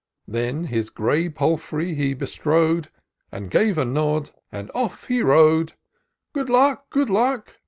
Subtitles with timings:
[0.27, 2.87] Then his grey palfrey he bestrode,
[3.31, 5.73] And gave a nod, and off he rode^"
[6.33, 6.89] Good luck!
[6.89, 7.59] good luck